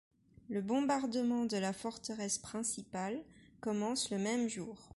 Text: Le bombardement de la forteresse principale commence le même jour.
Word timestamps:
Le 0.49 0.63
bombardement 0.63 1.45
de 1.45 1.57
la 1.57 1.73
forteresse 1.73 2.39
principale 2.39 3.23
commence 3.61 4.09
le 4.09 4.17
même 4.17 4.47
jour. 4.49 4.79